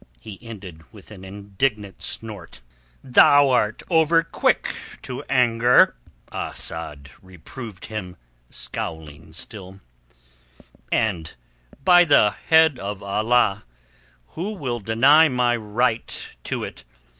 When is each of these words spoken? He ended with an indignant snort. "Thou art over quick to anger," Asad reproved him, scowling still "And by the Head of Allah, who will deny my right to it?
He 0.19 0.39
ended 0.41 0.81
with 0.91 1.11
an 1.11 1.23
indignant 1.23 2.01
snort. 2.01 2.59
"Thou 3.03 3.49
art 3.51 3.83
over 3.87 4.23
quick 4.23 4.75
to 5.03 5.21
anger," 5.25 5.95
Asad 6.31 7.11
reproved 7.21 7.85
him, 7.85 8.17
scowling 8.49 9.31
still 9.33 9.79
"And 10.91 11.31
by 11.85 12.03
the 12.05 12.31
Head 12.31 12.79
of 12.79 13.03
Allah, 13.03 13.63
who 14.29 14.53
will 14.53 14.79
deny 14.79 15.29
my 15.29 15.55
right 15.55 16.35
to 16.45 16.63
it? 16.63 16.83